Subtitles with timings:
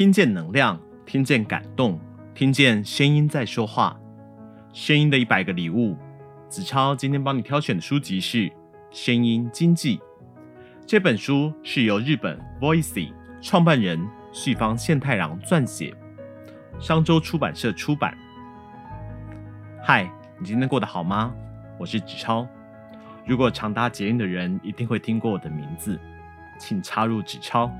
[0.00, 2.00] 听见能量，听见感动，
[2.32, 4.00] 听见声音在说话。
[4.72, 5.94] 声音的一百个礼物，
[6.48, 8.38] 子超今天帮你挑选的书籍是
[8.90, 9.98] 《声音经济》。
[10.86, 13.12] 这本书是由日本 Voicy
[13.42, 14.00] 创办人
[14.32, 15.94] 绪方宪太郎撰写，
[16.80, 18.16] 商周出版社出版。
[19.82, 21.30] 嗨，你今天过得好吗？
[21.78, 22.48] 我是子超。
[23.26, 26.00] 如果常搭捷运的人一定会听过我的名字，
[26.58, 27.70] 请插入子超。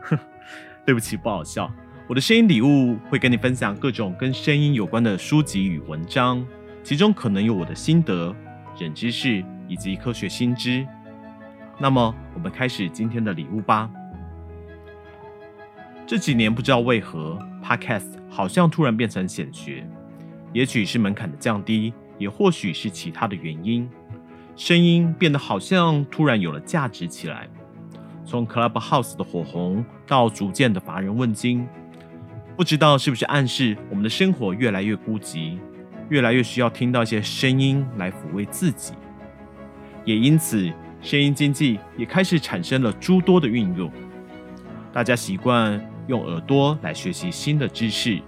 [0.00, 0.18] 哼，
[0.84, 1.70] 对不起，不好笑。
[2.08, 6.44] 我的声音礼物会跟你分享各种跟声音有关的书籍与文章，
[6.82, 8.34] 其中可能有我的心得、
[8.80, 10.86] 冷知识以及科学新知。
[11.78, 13.88] 那么，我们开始今天的礼物吧。
[16.06, 19.86] 这几年不知道为何，Podcast 好像突然变成显学，
[20.52, 23.88] 也许是门槛的降低，也或许是其他的原因，
[24.54, 27.48] 声音变得好像突然有了价值起来。
[28.24, 31.66] 从 Clubhouse 的火红到逐渐的乏人问津。
[32.56, 35.58] 不知道是不是暗示我们的生活越来越孤寂，
[36.08, 38.92] 越来越需要听到一些声音来抚慰自己，
[40.04, 43.90] 也因此声音经济也开始产生了诸多的运用。
[44.92, 48.20] 大家习惯用耳朵来学习新的知识，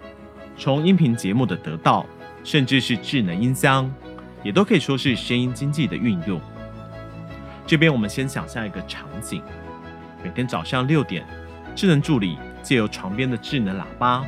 [0.56, 2.06] 从音频节目的得到，
[2.42, 3.92] 甚至是智能音箱，
[4.42, 6.40] 也都可以说是声音经济的运用。
[7.66, 9.42] 这边我们先想象一个场景：
[10.24, 11.22] 每天早上六点，
[11.76, 12.38] 智能助理。
[12.62, 14.24] 借由床边的智能喇叭，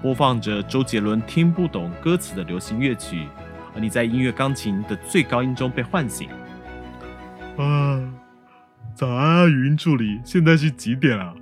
[0.00, 3.26] 播放着周杰伦听不懂歌词的流行乐曲，
[3.74, 6.28] 而你在音乐钢琴的最高音中被唤醒。
[7.56, 8.00] 啊，
[8.94, 11.34] 早安，语音助理，现在是几点啊？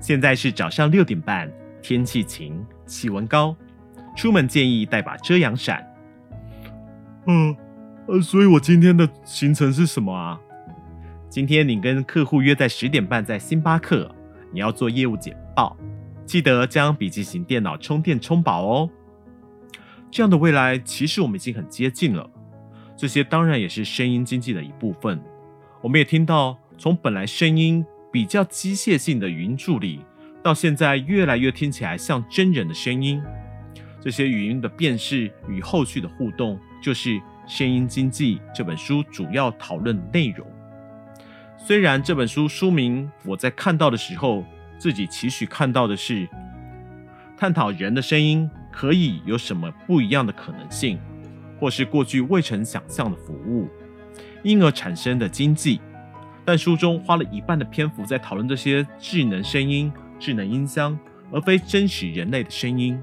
[0.00, 1.52] 现在是早上六点半，
[1.82, 3.54] 天气晴，气温高，
[4.16, 5.86] 出门建议带把遮阳伞。
[7.26, 7.56] 嗯、啊，
[8.08, 10.40] 呃，所以我今天的行程是什么啊？
[11.28, 14.10] 今天你跟客户约在十点半在星巴克。
[14.52, 15.76] 你要做业务简报，
[16.24, 18.90] 记得将笔记型电脑充电充饱哦。
[20.10, 22.30] 这样的未来其实我们已经很接近了。
[22.96, 25.20] 这些当然也是声音经济的一部分。
[25.82, 30.00] 我们也听到，从本来声音比较机械性的语音助理，
[30.42, 33.20] 到现在越来越听起来像真人的声音。
[34.00, 37.10] 这些语音的辨识与后续的互动，就是
[37.46, 40.46] 《声音经济》这本书主要讨论内容。
[41.66, 44.44] 虽然这本书书名我在看到的时候，
[44.78, 46.28] 自己期许看到的是
[47.36, 50.96] 探讨人的声音可以有什么不一样的可能性，
[51.58, 53.68] 或是过去未曾想象的服务，
[54.44, 55.80] 因而产生的经济。
[56.44, 60.96] 但书中花了一半的篇幅在讨论这些智能声音、智能音箱，
[61.32, 62.96] 而非真实人类的声音。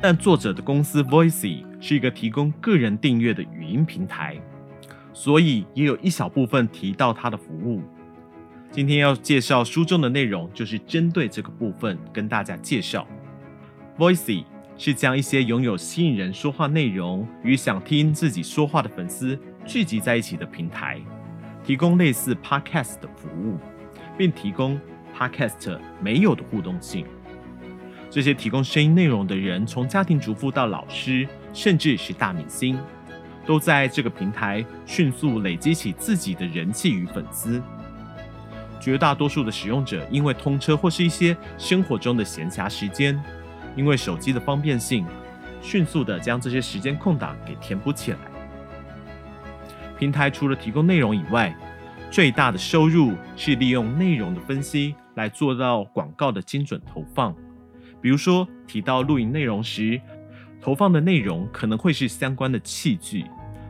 [0.00, 4.36] 但作者的公司 Voicy 是一个提供个人订阅的语音平台。
[5.16, 7.80] 所以也有一小部分提到他的服务。
[8.70, 13.08] 今天要介绍书中的内容，就是针对这个部分跟大家介绍。
[13.96, 14.44] Voicy
[14.76, 21.00] 是将一些拥有吸引人说话内容与想听自己说话的粉丝聚集在一起的平台，
[21.64, 23.56] 提供类似 Podcast 的服务，
[24.18, 24.78] 并提供
[25.16, 27.06] Podcast 没有的互动性。
[28.10, 32.78] 这些提供声音内容的人，从家庭主妇到老师，甚至是大明星。
[33.46, 37.62] 都在这个平台迅速累积起自己的人气与粉丝。
[38.78, 43.18] 绝大多数的使用者因为通车或是一些生活中的闲暇时间，
[43.74, 45.06] 因为手机的方便性，
[45.62, 48.18] 迅速的将这些时间空档给填补起来。
[49.98, 51.56] 平台除了提供内容以外，
[52.10, 57.34] 最大的收入是利用内容的分析来做到广告的精准投放。
[58.00, 60.00] 比如说提到录影内容时，
[60.66, 63.24] 投放的内容可能会是相关的器具。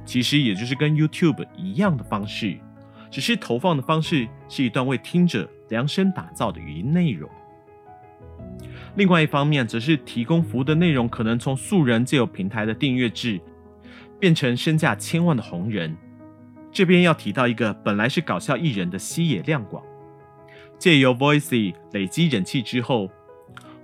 [0.07, 2.57] 其实也就是跟 YouTube 一样的方式，
[3.11, 7.29] 只是投放的方式是一段为听者量身打造的语音内容。
[8.95, 13.39] 另外一方面，则是提供服务的内容可能从素人借由平台的订阅制，
[14.19, 15.95] 变成身价千万的红人。
[16.73, 19.85] 这边要提到一个本来是搞笑艺人的西野亮广，
[20.79, 23.11] 借由 Voicy 累积人气之后，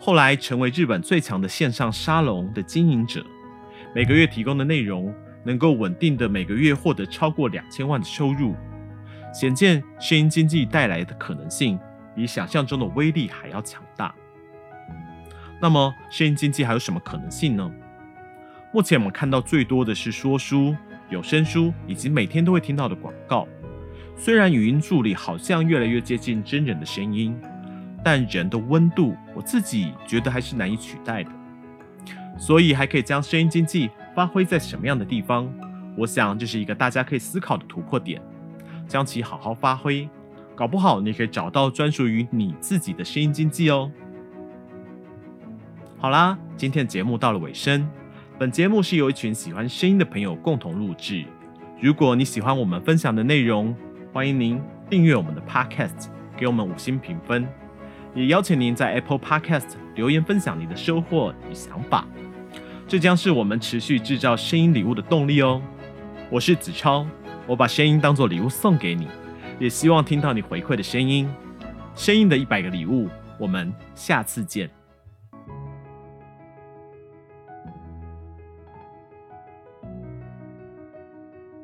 [0.04, 3.24] 后来成为日本最强的线上沙龙的经营者，
[3.94, 5.14] 每个月提供的内容。
[5.44, 8.54] 能够稳定的每个月获得超过两千万的收入，
[9.34, 11.76] 显见声音经济带来的可能性
[12.14, 14.14] 比想象中的威力还要强大。
[15.60, 17.68] 那么，声音经济还有什么可能性呢？
[18.72, 20.76] 目前我们看到最多的是说书、
[21.10, 23.48] 有声书以及每天都会听到的广告。
[24.16, 27.36] 虽然语音助理好像越来越接近真人的声音，
[28.04, 31.30] 但人的温度，我自己觉得还是难以取代的。
[32.38, 33.90] 所以，还可以将声音经济。
[34.14, 35.50] 发挥在什么样的地方？
[35.96, 38.20] 我想这是一个大家可以思考的突破点，
[38.86, 40.06] 将其好好发挥，
[40.54, 43.90] 搞不好你可以找到专属于你自己的声音经济哦。
[45.96, 47.88] 好啦，今天的节目到了尾声。
[48.38, 51.24] 本节目是由一群喜欢声音的朋友共同录制。
[51.80, 53.74] 如果你喜欢我们分享的内容，
[54.12, 54.60] 欢迎您
[54.90, 57.61] 订阅我们的 Podcast，给我们五星评分。
[58.14, 62.06] 也邀请您在 Apple Podcast 留言分享你的收获与想法，
[62.86, 65.62] 这将是我们持续制造声音礼物的动力哦。
[66.30, 67.06] 我是子超，
[67.46, 69.08] 我把声音当作礼物送给你，
[69.58, 71.28] 也希望听到你回馈的声音。
[71.94, 74.81] 声音的一百个礼物，我们下次见。